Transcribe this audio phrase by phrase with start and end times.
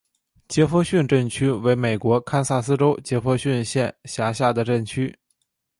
[0.47, 5.15] 杰佛逊镇区为美国堪萨斯州杰佛逊县辖下的镇区。